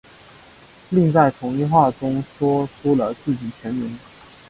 [0.89, 3.99] 另在同一话中说出了自己全名。